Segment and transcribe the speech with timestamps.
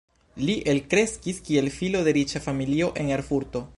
[0.45, 3.63] Li elkreskis kiel filo de riĉa familio en Erfurto.